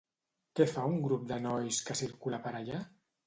[0.59, 2.81] Què fa un grup de nois que circula per allà?